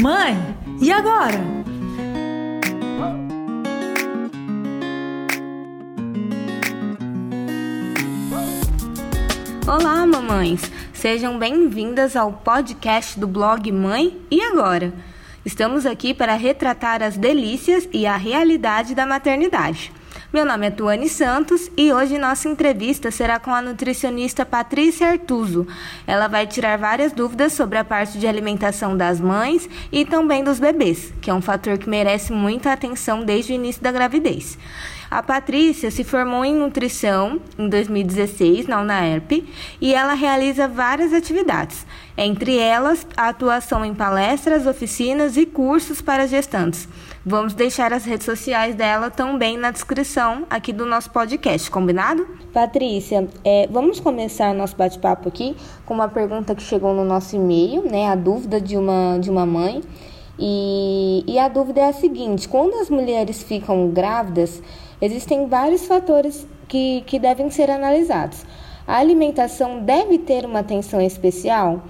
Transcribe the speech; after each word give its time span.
Mãe, 0.00 0.36
e 0.78 0.92
agora? 0.92 1.38
Olá, 9.66 10.06
mamães! 10.06 10.70
Sejam 10.92 11.38
bem-vindas 11.38 12.14
ao 12.14 12.30
podcast 12.30 13.18
do 13.18 13.26
blog 13.26 13.72
Mãe 13.72 14.20
e 14.30 14.42
Agora. 14.42 14.92
Estamos 15.46 15.86
aqui 15.86 16.12
para 16.12 16.34
retratar 16.34 17.02
as 17.02 17.16
delícias 17.16 17.88
e 17.90 18.06
a 18.06 18.16
realidade 18.16 18.94
da 18.94 19.06
maternidade. 19.06 19.90
Meu 20.36 20.44
nome 20.44 20.66
é 20.66 20.70
Tuane 20.70 21.08
Santos 21.08 21.70
e 21.78 21.90
hoje 21.90 22.18
nossa 22.18 22.46
entrevista 22.46 23.10
será 23.10 23.40
com 23.40 23.50
a 23.54 23.62
nutricionista 23.62 24.44
Patrícia 24.44 25.08
Artuso. 25.08 25.66
Ela 26.06 26.28
vai 26.28 26.46
tirar 26.46 26.76
várias 26.76 27.10
dúvidas 27.10 27.54
sobre 27.54 27.78
a 27.78 27.84
parte 27.84 28.18
de 28.18 28.26
alimentação 28.26 28.94
das 28.94 29.18
mães 29.18 29.66
e 29.90 30.04
também 30.04 30.44
dos 30.44 30.60
bebês, 30.60 31.10
que 31.22 31.30
é 31.30 31.34
um 31.34 31.40
fator 31.40 31.78
que 31.78 31.88
merece 31.88 32.34
muita 32.34 32.70
atenção 32.70 33.24
desde 33.24 33.54
o 33.54 33.54
início 33.54 33.82
da 33.82 33.90
gravidez. 33.90 34.58
A 35.10 35.22
Patrícia 35.22 35.90
se 35.90 36.04
formou 36.04 36.44
em 36.44 36.54
nutrição 36.54 37.40
em 37.56 37.66
2016 37.68 38.66
na 38.66 38.82
UNAERP 38.82 39.48
e 39.80 39.94
ela 39.94 40.12
realiza 40.12 40.68
várias 40.68 41.14
atividades, 41.14 41.86
entre 42.14 42.58
elas 42.58 43.06
a 43.16 43.28
atuação 43.28 43.84
em 43.86 43.94
palestras, 43.94 44.66
oficinas 44.66 45.38
e 45.38 45.46
cursos 45.46 46.02
para 46.02 46.26
gestantes. 46.26 46.86
Vamos 47.28 47.54
deixar 47.54 47.92
as 47.92 48.04
redes 48.04 48.24
sociais 48.24 48.76
dela 48.76 49.10
também 49.10 49.58
na 49.58 49.72
descrição 49.72 50.46
aqui 50.48 50.72
do 50.72 50.86
nosso 50.86 51.10
podcast, 51.10 51.68
combinado? 51.68 52.24
Patrícia, 52.52 53.28
é, 53.44 53.66
vamos 53.66 53.98
começar 53.98 54.54
nosso 54.54 54.76
bate-papo 54.76 55.28
aqui 55.28 55.56
com 55.84 55.94
uma 55.94 56.08
pergunta 56.08 56.54
que 56.54 56.62
chegou 56.62 56.94
no 56.94 57.04
nosso 57.04 57.34
e-mail, 57.34 57.82
né? 57.82 58.06
A 58.08 58.14
dúvida 58.14 58.60
de 58.60 58.76
uma, 58.76 59.18
de 59.18 59.28
uma 59.28 59.44
mãe. 59.44 59.82
E, 60.38 61.24
e 61.26 61.38
a 61.38 61.48
dúvida 61.48 61.80
é 61.80 61.88
a 61.88 61.92
seguinte: 61.92 62.48
quando 62.48 62.74
as 62.74 62.88
mulheres 62.88 63.42
ficam 63.42 63.88
grávidas, 63.90 64.62
Existem 65.00 65.46
vários 65.46 65.86
fatores 65.86 66.46
que, 66.66 67.02
que 67.06 67.18
devem 67.18 67.50
ser 67.50 67.70
analisados. 67.70 68.44
A 68.86 68.96
alimentação 68.96 69.80
deve 69.80 70.18
ter 70.18 70.46
uma 70.46 70.60
atenção 70.60 71.00
especial, 71.00 71.82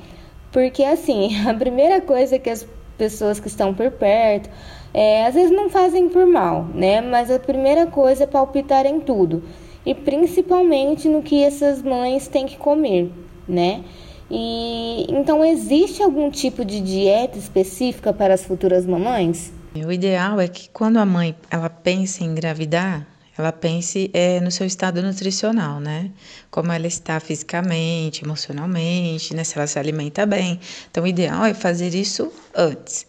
porque 0.50 0.82
assim, 0.82 1.40
a 1.46 1.54
primeira 1.54 2.00
coisa 2.00 2.38
que 2.38 2.50
as 2.50 2.66
pessoas 2.98 3.38
que 3.38 3.46
estão 3.46 3.72
por 3.72 3.90
perto, 3.92 4.50
é, 4.92 5.26
às 5.26 5.34
vezes 5.34 5.50
não 5.50 5.68
fazem 5.68 6.08
por 6.08 6.26
mal, 6.26 6.64
né? 6.74 7.00
Mas 7.00 7.30
a 7.30 7.38
primeira 7.38 7.86
coisa 7.86 8.24
é 8.24 8.26
palpitar 8.26 8.86
em 8.86 9.00
tudo, 9.00 9.42
e 9.84 9.94
principalmente 9.94 11.08
no 11.08 11.22
que 11.22 11.42
essas 11.42 11.82
mães 11.82 12.28
têm 12.28 12.46
que 12.46 12.56
comer, 12.56 13.10
né? 13.48 13.82
E 14.30 15.06
então 15.08 15.44
existe 15.44 16.02
algum 16.02 16.30
tipo 16.30 16.64
de 16.64 16.80
dieta 16.80 17.38
específica 17.38 18.12
para 18.12 18.34
as 18.34 18.44
futuras 18.44 18.84
mamães? 18.84 19.52
O 19.74 19.92
ideal 19.92 20.40
é 20.40 20.48
que 20.48 20.68
quando 20.70 20.96
a 20.96 21.06
mãe 21.06 21.34
ela 21.50 21.68
pense 21.68 22.24
em 22.24 22.28
engravidar, 22.28 23.06
ela 23.38 23.52
pense 23.52 24.10
é, 24.14 24.40
no 24.40 24.50
seu 24.50 24.66
estado 24.66 25.02
nutricional, 25.02 25.78
né? 25.78 26.10
Como 26.50 26.72
ela 26.72 26.86
está 26.86 27.20
fisicamente, 27.20 28.24
emocionalmente, 28.24 29.34
né? 29.34 29.44
Se 29.44 29.58
ela 29.58 29.66
se 29.66 29.78
alimenta 29.78 30.24
bem. 30.24 30.58
Então, 30.90 31.04
o 31.04 31.06
ideal 31.06 31.44
é 31.44 31.52
fazer 31.52 31.94
isso 31.94 32.32
antes. 32.54 33.06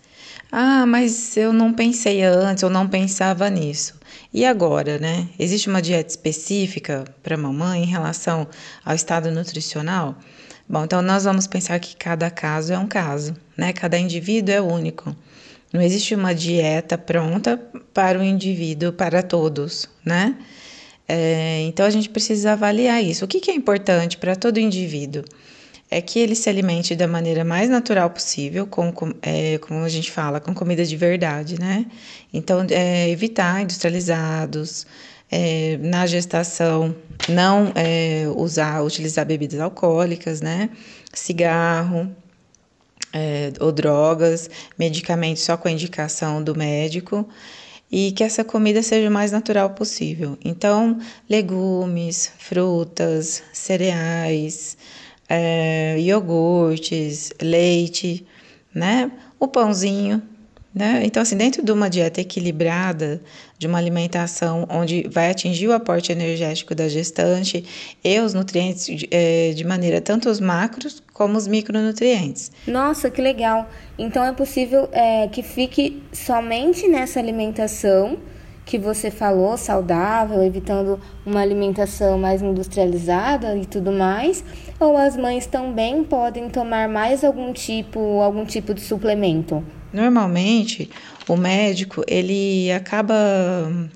Ah, 0.51 0.85
mas 0.85 1.35
eu 1.35 1.51
não 1.51 1.73
pensei 1.73 2.23
antes, 2.23 2.63
eu 2.63 2.69
não 2.69 2.87
pensava 2.87 3.49
nisso. 3.49 3.95
E 4.33 4.45
agora, 4.45 4.97
né? 4.97 5.27
Existe 5.37 5.67
uma 5.67 5.81
dieta 5.81 6.09
específica 6.09 7.05
para 7.21 7.37
mamãe 7.37 7.83
em 7.83 7.87
relação 7.87 8.47
ao 8.83 8.95
estado 8.95 9.29
nutricional? 9.31 10.17
Bom, 10.69 10.83
então 10.83 11.01
nós 11.01 11.23
vamos 11.25 11.47
pensar 11.47 11.79
que 11.79 11.95
cada 11.95 12.29
caso 12.29 12.73
é 12.73 12.77
um 12.77 12.87
caso, 12.87 13.35
né? 13.57 13.73
Cada 13.73 13.97
indivíduo 13.97 14.53
é 14.53 14.61
único. 14.61 15.15
Não 15.73 15.81
existe 15.81 16.15
uma 16.15 16.33
dieta 16.33 16.97
pronta 16.97 17.57
para 17.93 18.19
o 18.19 18.23
indivíduo, 18.23 18.93
para 18.93 19.21
todos, 19.21 19.89
né? 20.05 20.37
É, 21.07 21.61
então 21.61 21.85
a 21.85 21.89
gente 21.89 22.09
precisa 22.09 22.53
avaliar 22.53 23.01
isso. 23.03 23.23
O 23.23 23.27
que, 23.27 23.39
que 23.39 23.51
é 23.51 23.53
importante 23.53 24.17
para 24.17 24.35
todo 24.35 24.59
indivíduo? 24.59 25.23
É 25.89 26.01
que 26.01 26.19
ele 26.19 26.35
se 26.35 26.49
alimente 26.49 26.95
da 26.95 27.07
maneira 27.07 27.45
mais 27.45 27.69
natural 27.69 28.09
possível, 28.09 28.67
com, 28.67 28.91
é, 29.21 29.57
como 29.59 29.83
a 29.83 29.89
gente 29.89 30.11
fala, 30.11 30.39
com 30.39 30.53
comida 30.53 30.83
de 30.83 30.97
verdade, 30.97 31.59
né? 31.59 31.85
Então, 32.33 32.65
é, 32.69 33.09
evitar 33.09 33.61
industrializados, 33.61 34.85
é, 35.31 35.77
na 35.81 36.05
gestação, 36.05 36.95
não 37.29 37.71
é, 37.75 38.25
usar, 38.35 38.83
utilizar 38.83 39.25
bebidas 39.25 39.59
alcoólicas, 39.59 40.41
né? 40.41 40.69
Cigarro, 41.13 42.13
é, 43.13 43.51
ou 43.59 43.71
drogas, 43.71 44.49
medicamentos 44.77 45.43
só 45.43 45.57
com 45.57 45.67
a 45.67 45.71
indicação 45.71 46.43
do 46.43 46.55
médico 46.55 47.27
e 47.91 48.11
que 48.11 48.23
essa 48.23 48.43
comida 48.43 48.83
seja 48.83 49.09
o 49.09 49.11
mais 49.11 49.31
natural 49.31 49.71
possível. 49.71 50.37
Então, 50.43 50.99
legumes, 51.29 52.31
frutas, 52.37 53.41
cereais, 53.53 54.77
é, 55.29 55.99
iogurtes, 55.99 57.31
leite, 57.41 58.25
né? 58.73 59.11
O 59.39 59.47
pãozinho, 59.47 60.21
né? 60.73 61.01
Então, 61.03 61.23
assim, 61.23 61.35
dentro 61.35 61.63
de 61.63 61.71
uma 61.71 61.89
dieta 61.89 62.21
equilibrada, 62.21 63.19
de 63.57 63.65
uma 63.65 63.79
alimentação 63.79 64.67
onde 64.69 65.07
vai 65.09 65.31
atingir 65.31 65.67
o 65.67 65.73
aporte 65.73 66.11
energético 66.11 66.75
da 66.75 66.87
gestante 66.87 67.65
e 68.03 68.19
os 68.19 68.33
nutrientes 68.33 68.85
de, 68.85 69.07
é, 69.09 69.53
de 69.53 69.63
maneira 69.63 69.99
tanto 69.99 70.29
os 70.29 70.39
macros 70.39 71.01
como 71.13 71.35
os 71.35 71.47
micronutrientes. 71.47 72.51
Nossa, 72.67 73.09
que 73.09 73.21
legal! 73.21 73.67
Então 73.97 74.23
é 74.23 74.31
possível 74.31 74.87
é, 74.91 75.27
que 75.27 75.41
fique 75.41 76.03
somente 76.13 76.87
nessa 76.87 77.19
alimentação 77.19 78.19
que 78.67 78.77
você 78.77 79.09
falou, 79.09 79.55
saudável, 79.55 80.43
evitando 80.43 80.99
uma 81.25 81.39
alimentação 81.39 82.19
mais 82.19 82.41
industrializada 82.41 83.55
e 83.55 83.65
tudo 83.65 83.93
mais, 83.93 84.43
ou 84.77 84.97
as 84.97 85.15
mães 85.15 85.47
também 85.47 86.03
podem 86.03 86.49
tomar 86.49 86.89
mais 86.89 87.23
algum 87.23 87.53
tipo, 87.53 88.21
algum 88.21 88.43
tipo 88.43 88.73
de 88.73 88.81
suplemento? 88.81 89.63
Normalmente, 89.97 90.91
o 91.27 91.35
médico 91.35 92.03
ele 92.07 92.71
acaba 92.71 93.15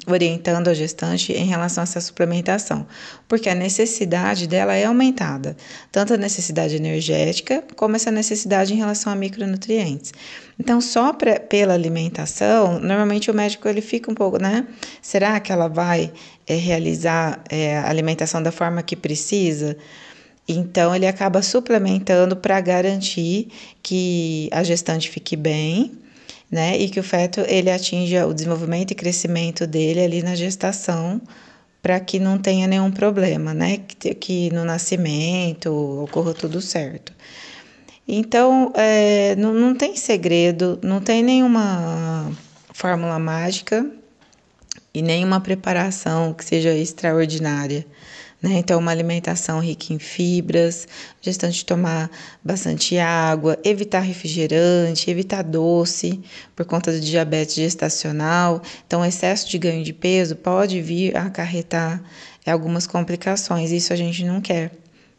orientando 0.07 0.67
a 0.67 0.73
gestante 0.73 1.31
em 1.31 1.45
relação 1.45 1.83
a 1.83 1.85
essa 1.85 2.01
suplementação, 2.01 2.87
porque 3.27 3.47
a 3.47 3.53
necessidade 3.53 4.47
dela 4.47 4.73
é 4.73 4.85
aumentada, 4.85 5.55
tanto 5.91 6.15
a 6.15 6.17
necessidade 6.17 6.75
energética 6.75 7.63
como 7.75 7.95
essa 7.95 8.09
necessidade 8.09 8.73
em 8.73 8.77
relação 8.77 9.13
a 9.13 9.15
micronutrientes. 9.15 10.11
Então, 10.59 10.81
só 10.81 11.13
pra, 11.13 11.39
pela 11.39 11.75
alimentação, 11.75 12.79
normalmente 12.79 13.29
o 13.29 13.33
médico 13.35 13.67
ele 13.67 13.81
fica 13.81 14.11
um 14.11 14.15
pouco, 14.15 14.41
né? 14.41 14.65
Será 15.03 15.39
que 15.39 15.51
ela 15.51 15.67
vai 15.67 16.11
é, 16.47 16.55
realizar 16.55 17.43
é, 17.47 17.77
a 17.77 17.91
alimentação 17.91 18.41
da 18.41 18.51
forma 18.51 18.81
que 18.81 18.95
precisa? 18.95 19.77
Então, 20.47 20.95
ele 20.95 21.07
acaba 21.07 21.41
suplementando 21.41 22.35
para 22.35 22.59
garantir 22.59 23.47
que 23.81 24.49
a 24.51 24.63
gestante 24.63 25.09
fique 25.09 25.35
bem, 25.35 25.91
né? 26.49 26.77
E 26.77 26.89
que 26.89 26.99
o 26.99 27.03
feto 27.03 27.41
ele 27.47 27.69
atinja 27.71 28.27
o 28.27 28.33
desenvolvimento 28.33 28.91
e 28.91 28.95
crescimento 28.95 29.65
dele 29.65 30.01
ali 30.01 30.21
na 30.21 30.35
gestação, 30.35 31.21
para 31.81 31.99
que 31.99 32.19
não 32.19 32.37
tenha 32.37 32.67
nenhum 32.67 32.91
problema, 32.91 33.53
né? 33.53 33.77
Que, 33.87 34.13
que 34.13 34.53
no 34.53 34.65
nascimento 34.65 35.71
ocorra 36.03 36.33
tudo 36.33 36.61
certo. 36.61 37.13
Então, 38.07 38.73
é, 38.75 39.35
não, 39.37 39.53
não 39.53 39.75
tem 39.75 39.95
segredo, 39.95 40.79
não 40.83 40.99
tem 40.99 41.23
nenhuma 41.23 42.29
fórmula 42.73 43.17
mágica 43.19 43.89
e 44.93 45.01
nenhuma 45.01 45.39
preparação 45.39 46.33
que 46.33 46.43
seja 46.43 46.73
extraordinária. 46.73 47.85
Né? 48.41 48.57
Então, 48.57 48.79
uma 48.79 48.91
alimentação 48.91 49.59
rica 49.59 49.93
em 49.93 49.99
fibras, 49.99 50.87
gestante 51.21 51.63
tomar 51.63 52.09
bastante 52.43 52.97
água, 52.97 53.57
evitar 53.63 53.99
refrigerante, 53.99 55.11
evitar 55.11 55.43
doce 55.43 56.19
por 56.55 56.65
conta 56.65 56.91
do 56.91 56.99
diabetes 56.99 57.55
gestacional. 57.55 58.61
Então, 58.87 59.05
excesso 59.05 59.47
de 59.47 59.59
ganho 59.59 59.83
de 59.83 59.93
peso 59.93 60.35
pode 60.35 60.81
vir 60.81 61.15
a 61.15 61.25
acarretar 61.25 62.01
algumas 62.47 62.87
complicações. 62.87 63.71
Isso 63.71 63.93
a 63.93 63.95
gente 63.95 64.25
não 64.25 64.41
quer, 64.41 64.71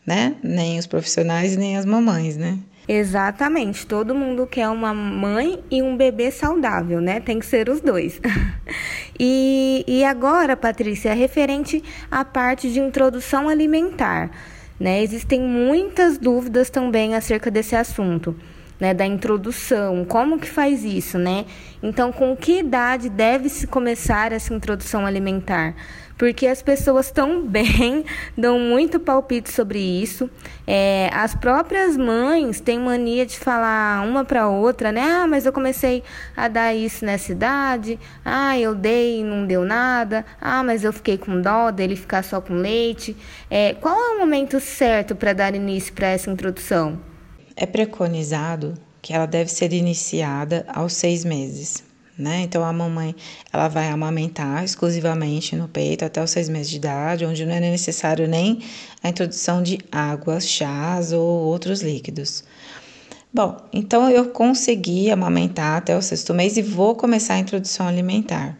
né? 0.04 0.34
Nem 0.42 0.78
os 0.78 0.86
profissionais 0.86 1.56
nem 1.56 1.76
as 1.76 1.84
mamães, 1.84 2.36
né? 2.36 2.58
Exatamente, 2.88 3.86
todo 3.86 4.12
mundo 4.14 4.44
quer 4.44 4.68
uma 4.68 4.92
mãe 4.92 5.62
e 5.70 5.80
um 5.80 5.96
bebê 5.96 6.32
saudável, 6.32 7.00
né? 7.00 7.20
Tem 7.20 7.38
que 7.38 7.46
ser 7.46 7.68
os 7.68 7.80
dois. 7.80 8.20
e, 9.18 9.84
e 9.86 10.04
agora, 10.04 10.56
Patrícia, 10.56 11.14
referente 11.14 11.82
à 12.10 12.24
parte 12.24 12.72
de 12.72 12.80
introdução 12.80 13.48
alimentar, 13.48 14.30
né? 14.80 15.00
Existem 15.00 15.40
muitas 15.40 16.18
dúvidas 16.18 16.70
também 16.70 17.14
acerca 17.14 17.50
desse 17.50 17.76
assunto. 17.76 18.34
né, 18.80 18.92
da 18.92 19.06
introdução. 19.06 20.04
Como 20.04 20.40
que 20.40 20.48
faz 20.48 20.82
isso, 20.82 21.16
né? 21.16 21.44
Então, 21.80 22.10
com 22.10 22.36
que 22.36 22.58
idade 22.58 23.08
deve 23.08 23.48
se 23.48 23.64
começar 23.64 24.32
essa 24.32 24.52
introdução 24.52 25.06
alimentar? 25.06 25.76
Porque 26.16 26.46
as 26.46 26.62
pessoas 26.62 27.10
tão 27.10 27.44
bem 27.46 28.04
dão 28.36 28.58
muito 28.58 29.00
palpite 29.00 29.52
sobre 29.52 29.78
isso. 29.78 30.30
É, 30.66 31.10
as 31.12 31.34
próprias 31.34 31.96
mães 31.96 32.60
têm 32.60 32.78
mania 32.78 33.26
de 33.26 33.38
falar 33.38 34.06
uma 34.06 34.24
para 34.24 34.48
outra, 34.48 34.92
né? 34.92 35.02
Ah, 35.02 35.26
mas 35.26 35.46
eu 35.46 35.52
comecei 35.52 36.02
a 36.36 36.48
dar 36.48 36.74
isso 36.74 37.04
nessa 37.04 37.32
idade. 37.32 37.98
Ah, 38.24 38.58
eu 38.58 38.74
dei 38.74 39.20
e 39.20 39.24
não 39.24 39.46
deu 39.46 39.64
nada. 39.64 40.24
Ah, 40.40 40.62
mas 40.62 40.84
eu 40.84 40.92
fiquei 40.92 41.18
com 41.18 41.40
dó 41.40 41.70
dele 41.70 41.96
ficar 41.96 42.22
só 42.22 42.40
com 42.40 42.54
leite. 42.54 43.16
É, 43.50 43.74
qual 43.74 43.96
é 43.96 44.16
o 44.16 44.18
momento 44.20 44.60
certo 44.60 45.14
para 45.14 45.32
dar 45.32 45.54
início 45.54 45.92
para 45.92 46.08
essa 46.08 46.30
introdução? 46.30 46.98
É 47.56 47.66
preconizado 47.66 48.74
que 49.00 49.12
ela 49.12 49.26
deve 49.26 49.50
ser 49.50 49.72
iniciada 49.72 50.64
aos 50.68 50.92
seis 50.92 51.24
meses 51.24 51.91
né? 52.16 52.40
Então 52.42 52.64
a 52.64 52.72
mamãe 52.72 53.14
ela 53.52 53.68
vai 53.68 53.88
amamentar 53.88 54.62
exclusivamente 54.64 55.56
no 55.56 55.68
peito 55.68 56.04
até 56.04 56.22
os 56.22 56.30
seis 56.30 56.48
meses 56.48 56.70
de 56.70 56.76
idade, 56.76 57.24
onde 57.24 57.44
não 57.44 57.54
é 57.54 57.60
necessário 57.60 58.28
nem 58.28 58.60
a 59.02 59.08
introdução 59.08 59.62
de 59.62 59.78
águas, 59.90 60.48
chás 60.48 61.12
ou 61.12 61.22
outros 61.22 61.80
líquidos. 61.82 62.44
Bom, 63.32 63.56
então 63.72 64.10
eu 64.10 64.28
consegui 64.28 65.10
amamentar 65.10 65.78
até 65.78 65.96
o 65.96 66.02
sexto 66.02 66.34
mês 66.34 66.56
e 66.56 66.62
vou 66.62 66.94
começar 66.94 67.34
a 67.34 67.38
introdução 67.38 67.88
alimentar. 67.88 68.58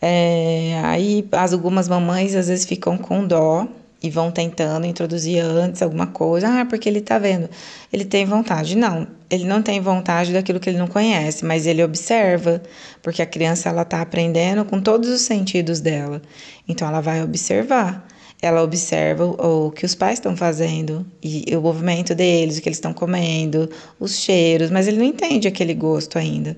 É, 0.00 0.80
aí 0.84 1.28
as, 1.30 1.52
algumas 1.52 1.88
mamães 1.88 2.34
às 2.34 2.48
vezes 2.48 2.64
ficam 2.64 2.98
com 2.98 3.24
dó 3.24 3.68
e 4.02 4.10
vão 4.10 4.30
tentando 4.30 4.86
introduzir 4.86 5.40
antes 5.40 5.80
alguma 5.80 6.06
coisa. 6.06 6.60
Ah, 6.60 6.64
porque 6.66 6.88
ele 6.88 7.00
tá 7.00 7.18
vendo. 7.18 7.48
Ele 7.92 8.04
tem 8.04 8.26
vontade. 8.26 8.76
Não, 8.76 9.06
ele 9.30 9.44
não 9.44 9.62
tem 9.62 9.80
vontade 9.80 10.32
daquilo 10.32 10.58
que 10.58 10.68
ele 10.68 10.78
não 10.78 10.88
conhece, 10.88 11.44
mas 11.44 11.66
ele 11.66 11.82
observa, 11.84 12.62
porque 13.00 13.22
a 13.22 13.26
criança 13.26 13.68
ela 13.68 13.84
tá 13.84 14.00
aprendendo 14.00 14.64
com 14.64 14.80
todos 14.80 15.08
os 15.08 15.20
sentidos 15.20 15.80
dela. 15.80 16.20
Então 16.68 16.88
ela 16.88 17.00
vai 17.00 17.22
observar. 17.22 18.06
Ela 18.40 18.60
observa 18.64 19.24
o, 19.24 19.70
que 19.70 19.86
os 19.86 19.94
pais 19.94 20.14
estão 20.14 20.36
fazendo 20.36 21.06
e 21.22 21.44
o 21.56 21.60
movimento 21.60 22.12
deles, 22.12 22.58
o 22.58 22.60
que 22.60 22.68
eles 22.68 22.78
estão 22.78 22.92
comendo, 22.92 23.70
os 24.00 24.16
cheiros, 24.18 24.68
mas 24.68 24.88
ele 24.88 24.96
não 24.96 25.04
entende 25.04 25.46
aquele 25.46 25.74
gosto 25.74 26.18
ainda. 26.18 26.56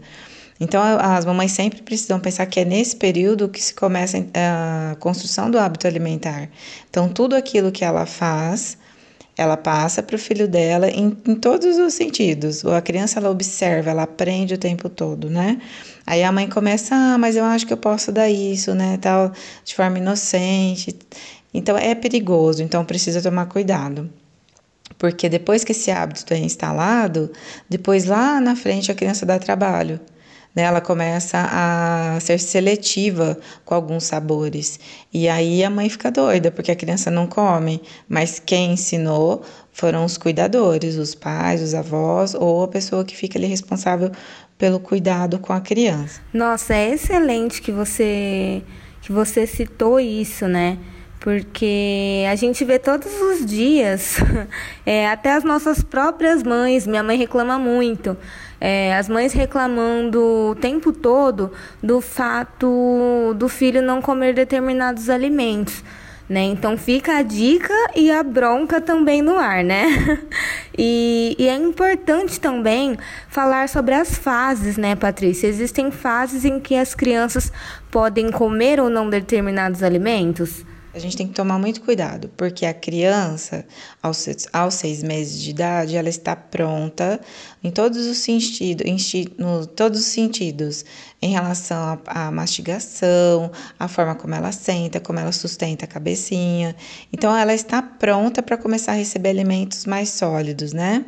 Então, 0.60 0.80
as 0.82 1.24
mamães 1.24 1.52
sempre 1.52 1.82
precisam 1.82 2.20
pensar 2.20 2.46
que 2.46 2.60
é 2.60 2.64
nesse 2.64 2.94
período 2.94 3.48
que 3.48 3.60
se 3.60 3.74
começa 3.74 4.24
a 4.34 4.94
construção 4.96 5.50
do 5.50 5.58
hábito 5.58 5.86
alimentar. 5.86 6.48
Então, 6.88 7.08
tudo 7.08 7.34
aquilo 7.34 7.72
que 7.72 7.84
ela 7.84 8.06
faz, 8.06 8.78
ela 9.36 9.56
passa 9.56 10.00
para 10.00 10.14
o 10.14 10.18
filho 10.18 10.46
dela 10.46 10.88
em, 10.88 11.16
em, 11.26 11.34
todos 11.34 11.76
os 11.76 11.94
sentidos. 11.94 12.64
A 12.64 12.80
criança, 12.80 13.18
ela 13.18 13.30
observa, 13.30 13.90
ela 13.90 14.04
aprende 14.04 14.54
o 14.54 14.58
tempo 14.58 14.88
todo, 14.88 15.28
né? 15.28 15.60
Aí 16.06 16.22
a 16.22 16.30
mãe 16.30 16.48
começa, 16.48 16.94
ah, 16.94 17.18
mas 17.18 17.34
eu 17.34 17.44
acho 17.44 17.66
que 17.66 17.72
eu 17.72 17.76
posso 17.76 18.12
dar 18.12 18.30
isso, 18.30 18.74
né, 18.74 18.98
tal, 19.00 19.32
de 19.64 19.74
forma 19.74 19.98
inocente. 19.98 20.96
Então, 21.52 21.76
é 21.76 21.94
perigoso, 21.94 22.62
então 22.62 22.84
precisa 22.84 23.20
tomar 23.20 23.46
cuidado. 23.46 24.08
Porque 24.98 25.28
depois 25.28 25.64
que 25.64 25.72
esse 25.72 25.90
hábito 25.90 26.32
é 26.32 26.38
instalado, 26.38 27.32
depois 27.68 28.04
lá 28.04 28.40
na 28.40 28.54
frente 28.54 28.92
a 28.92 28.94
criança 28.94 29.26
dá 29.26 29.38
trabalho 29.38 30.00
né, 30.54 30.62
ela 30.62 30.80
começa 30.80 31.48
a 31.50 32.18
ser 32.20 32.38
seletiva 32.38 33.36
com 33.64 33.74
alguns 33.74 34.04
sabores. 34.04 34.78
E 35.12 35.28
aí 35.28 35.64
a 35.64 35.70
mãe 35.70 35.88
fica 35.88 36.10
doida, 36.10 36.50
porque 36.50 36.70
a 36.70 36.76
criança 36.76 37.10
não 37.10 37.26
come, 37.26 37.82
mas 38.08 38.38
quem 38.38 38.72
ensinou 38.74 39.42
foram 39.72 40.04
os 40.04 40.16
cuidadores, 40.16 40.96
os 40.96 41.14
pais, 41.14 41.60
os 41.60 41.74
avós 41.74 42.34
ou 42.34 42.62
a 42.62 42.68
pessoa 42.68 43.04
que 43.04 43.16
fica 43.16 43.38
ali 43.38 43.46
responsável 43.46 44.12
pelo 44.56 44.78
cuidado 44.78 45.38
com 45.38 45.52
a 45.52 45.60
criança. 45.60 46.20
Nossa, 46.32 46.74
é 46.74 46.90
excelente 46.90 47.60
que 47.60 47.72
você 47.72 48.62
que 49.02 49.12
você 49.12 49.46
citou 49.46 50.00
isso, 50.00 50.48
né? 50.48 50.78
Porque 51.24 52.22
a 52.30 52.34
gente 52.34 52.62
vê 52.66 52.78
todos 52.78 53.10
os 53.18 53.46
dias, 53.46 54.18
é, 54.84 55.08
até 55.08 55.32
as 55.32 55.42
nossas 55.42 55.82
próprias 55.82 56.42
mães, 56.42 56.86
minha 56.86 57.02
mãe 57.02 57.16
reclama 57.16 57.58
muito, 57.58 58.14
é, 58.60 58.94
as 58.94 59.08
mães 59.08 59.32
reclamando 59.32 60.20
o 60.50 60.54
tempo 60.54 60.92
todo 60.92 61.50
do 61.82 62.02
fato 62.02 63.34
do 63.38 63.48
filho 63.48 63.80
não 63.80 64.02
comer 64.02 64.34
determinados 64.34 65.08
alimentos. 65.08 65.82
Né? 66.28 66.42
Então 66.42 66.76
fica 66.76 67.16
a 67.16 67.22
dica 67.22 67.74
e 67.94 68.10
a 68.10 68.22
bronca 68.22 68.78
também 68.80 69.22
no 69.22 69.38
ar, 69.38 69.64
né? 69.64 70.20
E, 70.76 71.36
e, 71.38 71.46
é 71.46 71.54
importante 71.54 72.40
também 72.40 72.98
falar 73.28 73.68
sobre 73.68 73.94
as 73.94 74.18
fases, 74.18 74.76
né, 74.76 74.96
Patrícia? 74.96 75.46
Existem 75.46 75.92
fases 75.92 76.44
em 76.44 76.58
que 76.58 76.74
as 76.74 76.96
crianças 76.96 77.52
podem 77.92 78.28
comer 78.32 78.80
ou 78.80 78.90
não 78.90 79.08
determinados 79.08 79.84
alimentos? 79.84 80.64
A 80.94 80.98
gente 81.00 81.16
tem 81.16 81.26
que 81.26 81.34
tomar 81.34 81.58
muito 81.58 81.80
cuidado, 81.80 82.30
porque 82.36 82.64
a 82.64 82.72
criança, 82.72 83.66
aos, 84.00 84.74
seis 84.74 85.02
meses 85.02 85.42
de 85.42 85.50
idade, 85.50 85.96
ela 85.96 86.08
está 86.08 86.36
pronta 86.36 87.20
em 87.64 87.70
todos 87.70 88.06
os 88.06 88.18
sentidos, 88.18 88.84
em, 88.86 89.24
todos 89.74 90.00
os 90.00 90.06
sentidos, 90.06 90.84
em 91.22 91.30
relação 91.30 91.98
à 92.04 92.30
mastigação, 92.30 93.50
a 93.78 93.88
forma 93.88 94.14
como 94.14 94.34
ela 94.34 94.52
senta, 94.52 95.00
como 95.00 95.18
ela 95.18 95.32
sustenta 95.32 95.86
a 95.86 95.88
cabecinha. 95.88 96.76
Então, 97.10 97.34
ela 97.34 97.54
está 97.54 97.80
pronta 97.80 98.42
para 98.42 98.58
começar 98.58 98.92
a 98.92 98.96
receber 98.96 99.30
alimentos 99.30 99.86
mais 99.86 100.10
sólidos, 100.10 100.74
né? 100.74 101.06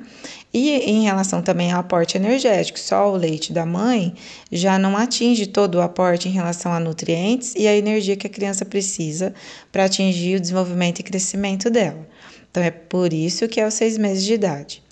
E 0.55 0.71
em 0.71 1.05
relação 1.05 1.43
também 1.43 1.71
ao 1.71 1.81
aporte 1.81 2.17
energético, 2.17 2.81
só 2.81 3.13
o 3.13 3.17
leite 3.17 3.53
da 3.53 3.67
mãe 3.67 4.15
já 4.51 4.79
não 4.79 4.97
atinge 4.97 5.47
todo 5.47 5.75
o 5.75 5.83
aporte 5.83 6.27
em 6.27 6.33
relação 6.33 6.73
a 6.73 6.81
nutrientes 6.81 7.53
e 7.55 7.69
a 7.69 7.77
energia 7.77 8.17
que 8.17 8.27
a 8.27 8.31
criança 8.31 8.65
precisa 8.65 9.35
para 9.71 9.85
atingir 9.85 10.37
o 10.37 10.41
desenvolvimento 10.41 11.01
e 11.01 11.03
crescimento 11.03 11.69
dela. 11.69 12.09
Então 12.51 12.63
é 12.63 12.71
por 12.71 13.13
isso 13.13 13.47
que 13.47 13.61
é 13.61 13.67
os 13.67 13.75
seis 13.75 13.99
meses 13.99 14.25
de 14.25 14.33
idade. 14.33 14.83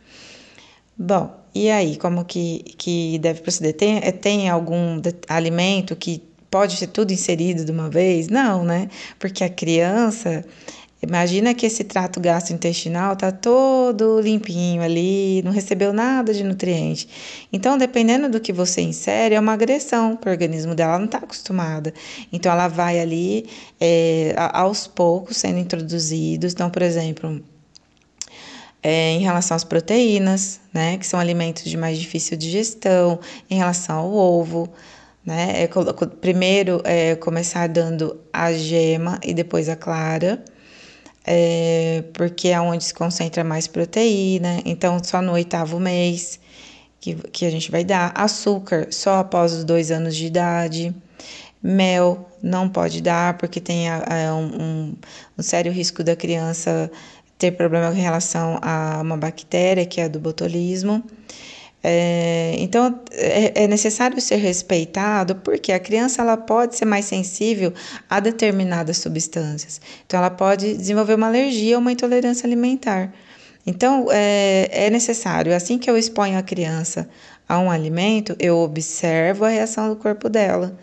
Bom, 0.99 1.44
e 1.55 1.71
aí, 1.71 1.97
como 1.97 2.25
que, 2.25 2.65
que 2.77 3.19
deve 3.19 3.41
proceder? 3.41 3.75
Tem, 3.75 4.01
tem 4.13 4.49
algum 4.49 5.01
alimento 5.29 5.95
que 5.95 6.23
pode 6.51 6.77
ser 6.77 6.89
tudo 6.89 7.13
inserido 7.13 7.65
de 7.65 7.73
uma 7.73 7.89
vez? 7.89 8.29
Não, 8.29 8.65
né? 8.65 8.89
Porque 9.19 9.45
a 9.45 9.49
criança 9.49 10.45
Imagina 11.05 11.53
que 11.53 11.67
esse 11.67 11.85
trato 11.85 12.19
gastrointestinal 12.19 13.15
tá 13.15 13.31
todo 13.31 14.21
limpinho 14.21 14.81
ali, 14.81 15.43
não 15.43 15.53
recebeu 15.53 15.93
nada 15.93 16.33
de 16.33 16.43
nutriente. 16.43 17.07
Então, 17.53 17.77
dependendo 17.77 18.27
do 18.31 18.41
que 18.41 18.55
você 18.55 18.81
insere, 18.81 19.35
é 19.35 19.41
uma 19.41 19.53
agressão 19.53 20.17
para 20.17 20.31
o 20.31 20.33
organismo 20.33 20.75
dela, 20.75 20.93
ela 20.93 20.99
não 20.99 21.05
está 21.05 21.19
acostumada. 21.19 21.93
Então, 22.33 22.51
ela 22.51 22.69
vai 22.69 22.99
ali 22.99 23.47
é, 23.79 24.35
aos 24.37 24.87
poucos 24.87 25.37
sendo 25.37 25.59
introduzidos. 25.59 26.55
Então, 26.55 26.71
por 26.71 26.81
exemplo, 26.81 27.39
é, 28.85 29.13
em 29.13 29.21
relação 29.21 29.57
às 29.57 29.65
proteínas, 29.65 30.61
né, 30.73 30.99
que 30.99 31.07
são 31.07 31.19
alimentos 31.19 31.65
de 31.65 31.77
mais 31.77 31.99
difícil 31.99 32.37
digestão, 32.37 33.19
em 33.51 33.57
relação 33.57 33.99
ao 33.99 34.13
ovo. 34.13 34.69
Né, 35.25 35.65
é, 35.65 35.69
primeiro 36.21 36.83
é, 36.85 37.17
começar 37.17 37.67
dando 37.67 38.21
a 38.31 38.53
gema 38.53 39.19
e 39.25 39.33
depois 39.33 39.71
a 39.71 39.75
clara 39.75 40.45
é, 41.25 42.05
porque 42.13 42.49
é 42.49 42.61
onde 42.61 42.85
se 42.85 42.93
concentra 42.93 43.43
mais 43.43 43.67
proteína, 43.67 44.61
então 44.65 45.03
só 45.03 45.23
no 45.23 45.33
oitavo 45.33 45.81
mês 45.81 46.39
que, 47.01 47.15
que 47.31 47.47
a 47.47 47.51
gente 47.51 47.71
vai 47.71 47.85
dar. 47.85 48.13
Açúcar 48.15 48.89
só 48.91 49.21
após 49.21 49.53
os 49.53 49.65
dois 49.65 49.91
anos 49.91 50.15
de 50.15 50.27
idade. 50.27 50.95
Mel 51.63 52.29
não 52.43 52.69
pode 52.69 53.01
dar, 53.01 53.39
porque 53.39 53.59
tem 53.59 53.89
é, 53.89 54.31
um, 54.31 54.63
um, 54.63 54.95
um 55.39 55.43
sério 55.43 55.73
risco 55.73 56.05
da 56.05 56.15
criança 56.15 56.91
ter 57.39 57.53
problema 57.53 57.93
em 57.93 58.01
relação 58.01 58.59
a 58.63 59.01
uma 59.03 59.17
bactéria, 59.17 59.85
que 59.87 60.01
é 60.01 60.05
a 60.05 60.09
do 60.09 60.21
botulismo. 60.21 61.03
É, 61.87 62.55
então 62.61 62.99
é, 63.13 63.65
é, 63.65 63.69
necessário 63.69 64.19
ser 64.19 64.37
respeitado 64.37 65.37
porque 65.37 65.71
a 65.71 65.79
criança 65.79 66.23
ela 66.23 66.35
pode 66.35 66.77
ser 66.77 66.87
mais 66.87 67.05
sensível 67.05 67.75
a 68.09 68.21
determinadas 68.21 68.97
substâncias. 68.99 69.83
Então 70.07 70.19
ela 70.19 70.31
pode 70.31 70.75
desenvolver 70.75 71.15
uma 71.15 71.27
alergia 71.27 71.77
ou 71.77 71.83
uma 71.83 71.93
intolerância 71.93 72.47
alimentar. 72.47 73.13
Então 73.67 74.07
é, 74.11 74.87
é 74.87 74.91
necessário, 74.91 75.55
assim 75.55 75.79
que 75.79 75.91
eu 75.91 75.99
exponho 75.99 76.39
a 76.39 76.43
criança 76.43 77.09
a 77.47 77.59
um 77.59 77.71
alimento, 77.71 78.35
eu 78.39 78.57
observo 78.59 79.45
a 79.45 79.51
reação 79.51 79.91
do 79.91 79.97
corpo 79.97 80.31
dela 80.31 80.75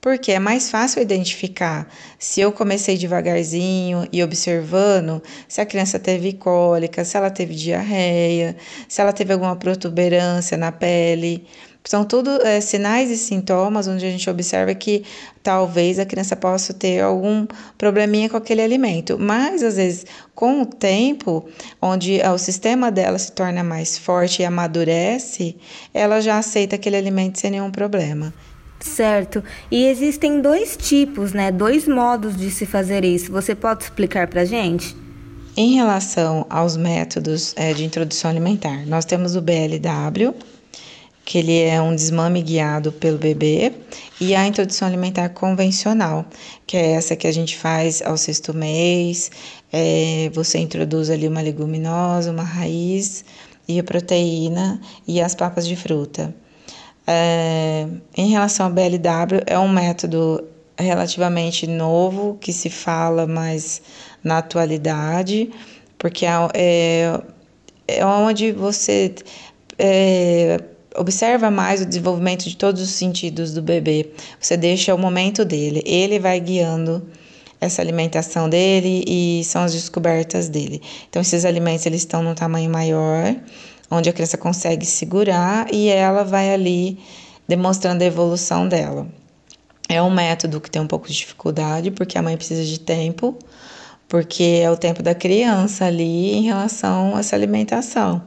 Porque 0.00 0.30
é 0.30 0.38
mais 0.38 0.70
fácil 0.70 1.02
identificar 1.02 1.88
se 2.18 2.40
eu 2.40 2.52
comecei 2.52 2.96
devagarzinho 2.96 4.06
e 4.12 4.22
observando 4.22 5.20
se 5.48 5.60
a 5.60 5.66
criança 5.66 5.98
teve 5.98 6.34
cólica, 6.34 7.04
se 7.04 7.16
ela 7.16 7.30
teve 7.30 7.54
diarreia, 7.54 8.56
se 8.88 9.00
ela 9.00 9.12
teve 9.12 9.32
alguma 9.32 9.56
protuberância 9.56 10.56
na 10.56 10.70
pele. 10.70 11.46
São 11.84 12.04
tudo 12.04 12.30
é, 12.42 12.60
sinais 12.60 13.10
e 13.10 13.16
sintomas 13.16 13.88
onde 13.88 14.04
a 14.04 14.10
gente 14.10 14.28
observa 14.28 14.74
que 14.74 15.04
talvez 15.42 15.98
a 15.98 16.04
criança 16.04 16.36
possa 16.36 16.74
ter 16.74 17.00
algum 17.00 17.46
probleminha 17.78 18.28
com 18.28 18.36
aquele 18.36 18.60
alimento. 18.60 19.18
Mas, 19.18 19.62
às 19.62 19.76
vezes, 19.76 20.04
com 20.34 20.60
o 20.60 20.66
tempo, 20.66 21.48
onde 21.80 22.20
o 22.20 22.36
sistema 22.36 22.90
dela 22.90 23.18
se 23.18 23.32
torna 23.32 23.64
mais 23.64 23.96
forte 23.96 24.42
e 24.42 24.44
amadurece, 24.44 25.56
ela 25.94 26.20
já 26.20 26.36
aceita 26.36 26.76
aquele 26.76 26.96
alimento 26.96 27.38
sem 27.38 27.52
nenhum 27.52 27.70
problema. 27.70 28.34
Certo. 28.80 29.42
E 29.70 29.86
existem 29.86 30.40
dois 30.40 30.76
tipos, 30.76 31.32
né? 31.32 31.50
Dois 31.50 31.88
modos 31.88 32.36
de 32.36 32.50
se 32.50 32.64
fazer 32.64 33.04
isso. 33.04 33.32
Você 33.32 33.54
pode 33.54 33.84
explicar 33.84 34.28
para 34.28 34.44
gente? 34.44 34.96
Em 35.56 35.74
relação 35.74 36.46
aos 36.48 36.76
métodos 36.76 37.52
é, 37.56 37.74
de 37.74 37.84
introdução 37.84 38.30
alimentar, 38.30 38.86
nós 38.86 39.04
temos 39.04 39.34
o 39.34 39.40
BLW, 39.40 40.32
que 41.24 41.38
ele 41.38 41.60
é 41.60 41.82
um 41.82 41.96
desmame 41.96 42.40
guiado 42.40 42.92
pelo 42.92 43.18
bebê, 43.18 43.72
e 44.20 44.36
a 44.36 44.46
introdução 44.46 44.86
alimentar 44.86 45.30
convencional, 45.30 46.24
que 46.64 46.76
é 46.76 46.92
essa 46.92 47.16
que 47.16 47.26
a 47.26 47.32
gente 47.32 47.56
faz 47.58 48.00
ao 48.02 48.16
sexto 48.16 48.54
mês. 48.54 49.32
É, 49.72 50.30
você 50.32 50.58
introduz 50.58 51.10
ali 51.10 51.26
uma 51.26 51.40
leguminosa, 51.40 52.30
uma 52.30 52.44
raiz 52.44 53.24
e 53.66 53.80
a 53.80 53.82
proteína 53.82 54.80
e 55.08 55.20
as 55.20 55.34
papas 55.34 55.66
de 55.66 55.74
fruta. 55.74 56.32
É, 57.10 57.86
em 58.14 58.28
relação 58.28 58.66
ao 58.66 58.72
BLW, 58.72 59.42
é 59.46 59.58
um 59.58 59.66
método 59.68 60.44
relativamente 60.78 61.66
novo 61.66 62.36
que 62.38 62.52
se 62.52 62.68
fala 62.68 63.26
mais 63.26 63.80
na 64.22 64.38
atualidade, 64.38 65.50
porque 65.96 66.26
é, 66.26 66.32
é, 66.54 67.20
é 67.88 68.04
onde 68.04 68.52
você 68.52 69.14
é, 69.78 70.60
observa 70.94 71.50
mais 71.50 71.80
o 71.80 71.86
desenvolvimento 71.86 72.44
de 72.46 72.58
todos 72.58 72.82
os 72.82 72.90
sentidos 72.90 73.54
do 73.54 73.62
bebê. 73.62 74.10
Você 74.38 74.54
deixa 74.58 74.94
o 74.94 74.98
momento 74.98 75.46
dele, 75.46 75.82
ele 75.86 76.18
vai 76.18 76.38
guiando 76.38 77.08
essa 77.58 77.80
alimentação 77.80 78.50
dele 78.50 79.02
e 79.06 79.42
são 79.44 79.62
as 79.62 79.72
descobertas 79.72 80.50
dele. 80.50 80.82
Então 81.08 81.22
esses 81.22 81.46
alimentos 81.46 81.86
eles 81.86 82.02
estão 82.02 82.22
num 82.22 82.34
tamanho 82.34 82.70
maior, 82.70 83.34
onde 83.90 84.08
a 84.08 84.12
criança 84.12 84.36
consegue 84.36 84.84
segurar 84.84 85.72
e 85.72 85.88
ela 85.88 86.24
vai 86.24 86.52
ali 86.52 86.98
demonstrando 87.46 88.02
a 88.02 88.06
evolução 88.06 88.68
dela. 88.68 89.06
É 89.88 90.02
um 90.02 90.10
método 90.10 90.60
que 90.60 90.70
tem 90.70 90.82
um 90.82 90.86
pouco 90.86 91.08
de 91.08 91.14
dificuldade 91.14 91.90
porque 91.90 92.18
a 92.18 92.22
mãe 92.22 92.36
precisa 92.36 92.62
de 92.62 92.78
tempo, 92.78 93.38
porque 94.06 94.60
é 94.62 94.70
o 94.70 94.76
tempo 94.76 95.02
da 95.02 95.14
criança 95.14 95.86
ali 95.86 96.34
em 96.34 96.42
relação 96.42 97.16
a 97.16 97.20
essa 97.20 97.34
alimentação. 97.34 98.22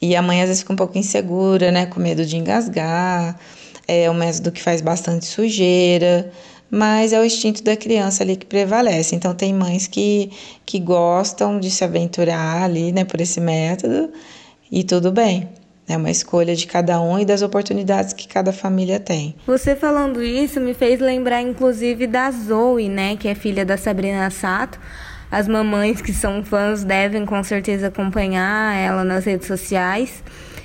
E 0.00 0.14
a 0.14 0.22
mãe 0.22 0.42
às 0.42 0.48
vezes 0.48 0.62
fica 0.62 0.72
um 0.72 0.76
pouco 0.76 0.98
insegura, 0.98 1.70
né, 1.70 1.86
com 1.86 2.00
medo 2.00 2.24
de 2.24 2.36
engasgar. 2.36 3.38
É 3.86 4.10
um 4.10 4.14
método 4.14 4.52
que 4.52 4.62
faz 4.62 4.80
bastante 4.80 5.26
sujeira, 5.26 6.30
mas 6.70 7.12
é 7.12 7.20
o 7.20 7.24
instinto 7.24 7.62
da 7.62 7.76
criança 7.76 8.22
ali 8.22 8.36
que 8.36 8.46
prevalece. 8.46 9.14
Então 9.14 9.34
tem 9.34 9.52
mães 9.54 9.86
que, 9.86 10.30
que 10.66 10.78
gostam 10.78 11.58
de 11.58 11.70
se 11.70 11.84
aventurar 11.84 12.62
ali, 12.62 12.92
né, 12.92 13.04
por 13.04 13.20
esse 13.20 13.40
método, 13.40 14.10
e 14.70 14.84
tudo 14.84 15.10
bem. 15.12 15.48
É 15.88 15.96
uma 15.96 16.10
escolha 16.10 16.54
de 16.54 16.66
cada 16.66 17.00
um 17.00 17.18
e 17.18 17.24
das 17.24 17.40
oportunidades 17.40 18.12
que 18.12 18.28
cada 18.28 18.52
família 18.52 19.00
tem. 19.00 19.34
Você 19.46 19.74
falando 19.74 20.22
isso 20.22 20.60
me 20.60 20.74
fez 20.74 21.00
lembrar, 21.00 21.40
inclusive, 21.40 22.06
da 22.06 22.30
Zoe, 22.30 22.90
né, 22.90 23.16
que 23.16 23.26
é 23.26 23.34
filha 23.34 23.64
da 23.64 23.78
Sabrina 23.78 24.28
Sato. 24.28 24.78
As 25.30 25.48
mamães 25.48 26.02
que 26.02 26.12
são 26.12 26.44
fãs 26.44 26.84
devem 26.84 27.24
com 27.24 27.42
certeza 27.42 27.88
acompanhar 27.88 28.76
ela 28.76 29.02
nas 29.02 29.24
redes 29.24 29.46
sociais. 29.46 30.22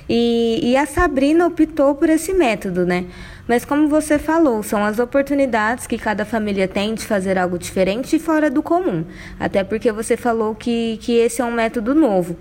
E, 0.08 0.60
e 0.62 0.76
a 0.76 0.84
Sabrina 0.84 1.46
optou 1.46 1.94
por 1.94 2.10
esse 2.10 2.34
método, 2.34 2.84
né? 2.84 3.06
Mas 3.48 3.64
como 3.64 3.88
você 3.88 4.18
falou, 4.18 4.62
são 4.62 4.84
as 4.84 4.98
oportunidades 4.98 5.86
que 5.86 5.98
cada 5.98 6.24
família 6.24 6.68
tem 6.68 6.94
de 6.94 7.04
fazer 7.04 7.38
algo 7.38 7.58
diferente 7.58 8.16
e 8.16 8.18
fora 8.18 8.50
do 8.50 8.62
comum. 8.62 9.04
Até 9.38 9.64
porque 9.64 9.92
você 9.92 10.16
falou 10.16 10.54
que, 10.54 10.98
que 11.00 11.12
esse 11.12 11.40
é 11.40 11.44
um 11.44 11.52
método 11.52 11.94
novo. 11.94 12.36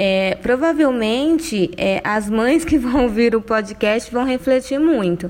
É, 0.00 0.36
provavelmente 0.36 1.72
é, 1.76 2.00
as 2.04 2.30
mães 2.30 2.64
que 2.64 2.78
vão 2.78 3.02
ouvir 3.02 3.34
o 3.34 3.42
podcast 3.42 4.12
vão 4.12 4.24
refletir 4.24 4.78
muito. 4.78 5.28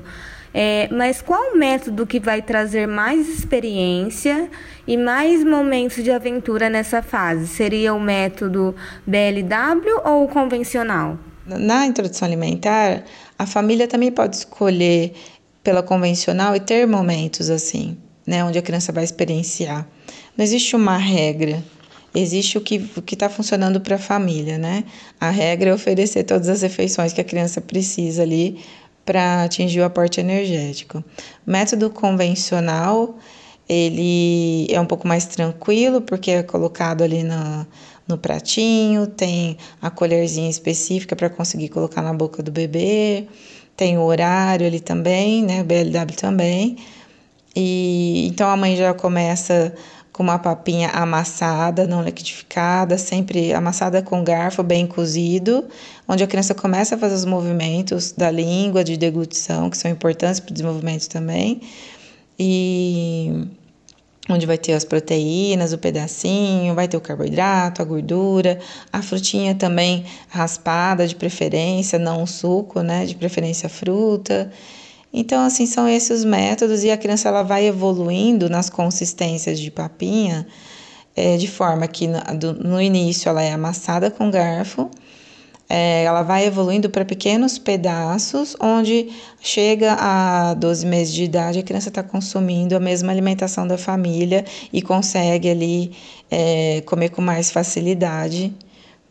É, 0.53 0.87
mas 0.91 1.21
qual 1.21 1.53
o 1.53 1.57
método 1.57 2.05
que 2.07 2.19
vai 2.19 2.41
trazer 2.41 2.87
mais 2.87 3.27
experiência 3.27 4.49
e 4.87 4.97
mais 4.97 5.43
momentos 5.43 6.03
de 6.03 6.11
aventura 6.11 6.69
nessa 6.69 7.01
fase? 7.01 7.47
Seria 7.47 7.93
o 7.93 7.99
método 7.99 8.75
BLW 9.05 10.01
ou 10.05 10.25
o 10.25 10.27
convencional? 10.27 11.17
Na 11.45 11.85
introdução 11.85 12.27
alimentar, 12.27 13.03
a 13.37 13.45
família 13.45 13.87
também 13.87 14.11
pode 14.11 14.35
escolher 14.35 15.13
pela 15.63 15.81
convencional 15.83 16.55
e 16.55 16.59
ter 16.59 16.87
momentos 16.87 17.49
assim, 17.49 17.97
né, 18.25 18.43
onde 18.43 18.57
a 18.57 18.61
criança 18.61 18.91
vai 18.91 19.03
experienciar. 19.03 19.87
Não 20.37 20.43
existe 20.43 20.75
uma 20.75 20.97
regra 20.97 21.63
existe 22.13 22.57
o 22.57 22.61
que 22.61 22.77
o 22.95 23.03
está 23.13 23.29
funcionando 23.29 23.79
para 23.79 23.95
a 23.95 23.99
família, 23.99 24.57
né? 24.57 24.83
A 25.19 25.29
regra 25.29 25.69
é 25.69 25.73
oferecer 25.73 26.23
todas 26.23 26.49
as 26.49 26.61
refeições 26.61 27.13
que 27.13 27.21
a 27.21 27.23
criança 27.23 27.61
precisa 27.61 28.23
ali 28.23 28.59
para 29.05 29.43
atingir 29.43 29.81
o 29.81 29.85
aporte 29.85 30.19
energético. 30.19 31.03
O 31.45 31.51
método 31.51 31.89
convencional, 31.89 33.17
ele 33.67 34.67
é 34.71 34.79
um 34.79 34.85
pouco 34.85 35.07
mais 35.07 35.25
tranquilo, 35.25 36.01
porque 36.01 36.31
é 36.31 36.43
colocado 36.43 37.03
ali 37.03 37.23
no, 37.23 37.65
no 38.07 38.17
pratinho, 38.17 39.07
tem 39.07 39.57
a 39.81 39.89
colherzinha 39.89 40.49
específica 40.49 41.15
para 41.15 41.29
conseguir 41.29 41.69
colocar 41.69 42.01
na 42.01 42.13
boca 42.13 42.41
do 42.41 42.51
bebê, 42.51 43.27
tem 43.75 43.97
o 43.97 44.01
horário 44.01 44.67
ali 44.67 44.79
também, 44.79 45.43
né, 45.43 45.61
o 45.61 45.63
BLW 45.63 46.15
também. 46.17 46.77
E 47.55 48.27
então 48.27 48.49
a 48.49 48.55
mãe 48.57 48.75
já 48.75 48.93
começa 48.93 49.73
com 50.19 50.23
uma 50.23 50.37
papinha 50.37 50.89
amassada, 50.89 51.87
não 51.87 52.03
liquidificada, 52.03 52.97
sempre 52.97 53.53
amassada 53.53 54.01
com 54.01 54.21
garfo 54.21 54.61
bem 54.61 54.85
cozido, 54.85 55.63
onde 56.05 56.21
a 56.21 56.27
criança 56.27 56.53
começa 56.53 56.95
a 56.95 56.97
fazer 56.97 57.15
os 57.15 57.23
movimentos 57.23 58.11
da 58.11 58.29
língua 58.29 58.83
de 58.83 58.97
deglutição, 58.97 59.69
que 59.69 59.77
são 59.77 59.89
importantes 59.89 60.41
para 60.41 60.51
o 60.51 60.53
desenvolvimento 60.53 61.07
também, 61.07 61.61
e 62.37 63.47
onde 64.29 64.45
vai 64.45 64.57
ter 64.57 64.73
as 64.73 64.83
proteínas, 64.83 65.71
o 65.71 65.77
pedacinho, 65.77 66.75
vai 66.75 66.89
ter 66.89 66.97
o 66.97 67.01
carboidrato, 67.01 67.81
a 67.81 67.85
gordura, 67.85 68.59
a 68.91 69.01
frutinha 69.01 69.55
também 69.55 70.03
raspada 70.27 71.07
de 71.07 71.15
preferência, 71.15 71.97
não 71.97 72.23
o 72.23 72.27
suco, 72.27 72.81
né, 72.81 73.05
de 73.05 73.15
preferência 73.15 73.69
fruta. 73.69 74.51
Então, 75.11 75.43
assim, 75.43 75.65
são 75.65 75.87
esses 75.87 76.19
os 76.19 76.25
métodos 76.25 76.83
e 76.83 76.91
a 76.91 76.97
criança 76.97 77.29
ela 77.29 77.41
vai 77.41 77.65
evoluindo 77.65 78.49
nas 78.49 78.69
consistências 78.69 79.59
de 79.59 79.71
papinha, 79.71 80.47
é, 81.15 81.35
de 81.35 81.47
forma 81.47 81.87
que 81.87 82.07
no, 82.07 82.53
no, 82.53 82.81
início 82.81 83.27
ela 83.27 83.41
é 83.41 83.51
amassada 83.51 84.11
com 84.11 84.29
garfo, 84.29 84.89
é, 85.67 86.03
ela 86.03 86.21
vai 86.23 86.45
evoluindo 86.45 86.89
para 86.89 87.03
pequenos 87.03 87.57
pedaços, 87.57 88.55
onde 88.59 89.09
chega 89.41 89.93
a 89.99 90.53
12 90.53 90.85
meses 90.85 91.13
de 91.13 91.23
idade, 91.23 91.59
a 91.59 91.63
criança 91.63 91.89
está 91.89 92.03
consumindo 92.03 92.75
a 92.75 92.79
mesma 92.79 93.11
alimentação 93.11 93.67
da 93.67 93.77
família 93.77 94.45
e 94.71 94.81
consegue 94.81 95.49
ali 95.49 95.91
é, 96.29 96.81
comer 96.85 97.09
com 97.09 97.21
mais 97.21 97.51
facilidade. 97.51 98.53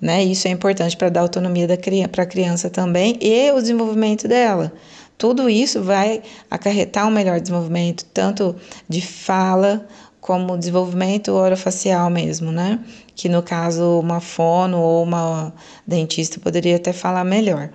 Né? 0.01 0.25
Isso 0.25 0.47
é 0.47 0.51
importante 0.51 0.97
para 0.97 1.09
dar 1.09 1.21
autonomia 1.23 1.67
para 2.11 2.23
a 2.23 2.27
criança 2.27 2.71
também 2.71 3.19
e 3.21 3.51
o 3.53 3.61
desenvolvimento 3.61 4.29
dela. 4.29 4.73
Tudo 5.19 5.51
isso 5.51 5.83
vai 5.83 6.23
acarretar 6.49 7.07
um 7.07 7.11
melhor 7.11 7.41
desenvolvimento, 7.41 8.05
tanto 8.15 8.55
de 8.89 9.03
fala 9.03 9.87
como 10.21 10.57
desenvolvimento 10.57 11.33
orofacial 11.33 12.09
mesmo, 12.09 12.53
né? 12.53 12.79
Que 13.17 13.29
no 13.29 13.43
caso 13.43 13.99
uma 13.99 14.21
fono 14.21 14.79
ou 14.79 15.03
uma 15.03 15.53
dentista 15.87 16.39
poderia 16.39 16.77
até 16.77 16.93
falar 16.93 17.25
melhor. 17.25 17.71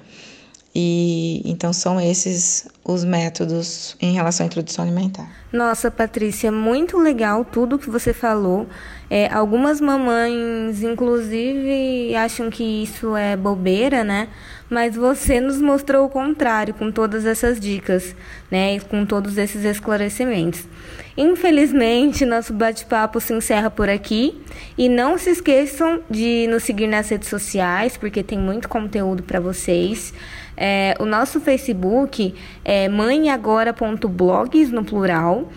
E 0.73 1.41
então 1.45 1.73
são 1.73 1.99
esses 1.99 2.67
os 2.85 3.05
métodos 3.05 3.95
em 4.01 4.13
relação 4.13 4.45
à 4.45 4.47
introdução 4.47 4.83
alimentar. 4.83 5.29
Nossa, 5.51 5.89
Patrícia, 5.89 6.51
muito 6.51 6.97
legal 6.97 7.45
tudo 7.45 7.79
que 7.79 7.89
você 7.89 8.13
falou. 8.13 8.67
É, 9.09 9.31
algumas 9.31 9.79
mamães, 9.79 10.81
inclusive, 10.81 12.15
acham 12.15 12.49
que 12.49 12.83
isso 12.83 13.15
é 13.15 13.37
bobeira, 13.37 14.03
né? 14.03 14.27
Mas 14.69 14.95
você 14.95 15.39
nos 15.39 15.61
mostrou 15.61 16.05
o 16.05 16.09
contrário 16.09 16.73
com 16.73 16.91
todas 16.91 17.25
essas 17.25 17.59
dicas, 17.59 18.15
né? 18.49 18.75
E 18.75 18.79
com 18.79 19.05
todos 19.05 19.37
esses 19.37 19.63
esclarecimentos. 19.63 20.67
Infelizmente, 21.15 22.25
nosso 22.25 22.51
bate-papo 22.53 23.21
se 23.21 23.33
encerra 23.33 23.69
por 23.69 23.87
aqui. 23.87 24.41
E 24.77 24.89
não 24.89 25.17
se 25.17 25.29
esqueçam 25.29 26.01
de 26.09 26.47
nos 26.47 26.63
seguir 26.63 26.87
nas 26.87 27.07
redes 27.07 27.29
sociais, 27.29 27.95
porque 27.95 28.23
tem 28.23 28.39
muito 28.39 28.67
conteúdo 28.67 29.21
para 29.21 29.39
vocês. 29.39 30.11
É, 30.55 30.95
o 30.99 31.05
nosso 31.05 31.39
Facebook 31.39 32.33
é 32.63 32.72
é 32.73 32.89
mãeagora.blogs 32.89 34.71
no 34.71 34.83
plural. 34.83 35.47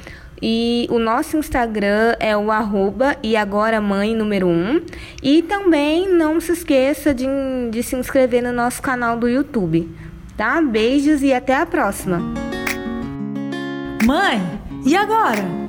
E 0.43 0.87
o 0.91 0.99
nosso 0.99 1.39
Instagram 1.39 2.15
é 2.21 2.37
o 2.37 2.51
arroba 2.51 3.17
e 3.23 3.35
agora 3.39 3.81
mãe 3.81 4.15
número 4.15 4.47
1. 4.47 4.51
Um. 4.51 4.83
E 5.23 5.41
também 5.41 6.13
não 6.13 6.39
se 6.43 6.53
esqueça 6.53 7.15
de, 7.15 7.27
de 7.71 7.83
se 7.83 7.97
inscrever 7.97 8.43
no 8.43 8.53
nosso 8.53 8.83
canal 8.83 9.17
do 9.17 9.27
YouTube. 9.27 9.91
Tá? 10.37 10.61
Beijos 10.61 11.23
e 11.23 11.33
até 11.33 11.55
a 11.55 11.65
próxima. 11.65 12.21
Mãe, 14.05 14.39
e 14.85 14.95
agora? 14.95 15.66